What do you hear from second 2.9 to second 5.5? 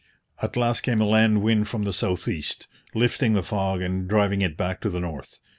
lifting the fog and driving it back to the north.